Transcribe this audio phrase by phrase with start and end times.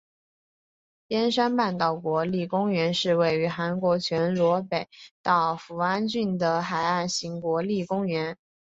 [1.05, 4.89] 边山半岛国立公园是位于韩国全罗北
[5.21, 8.35] 道扶安郡的海岸型国立公园。